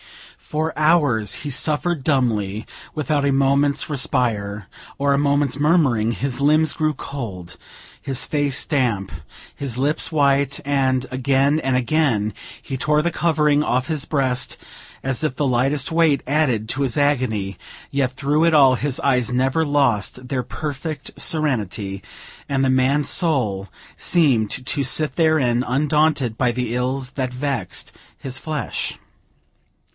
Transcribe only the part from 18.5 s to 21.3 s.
all, his eyes never lost their perfect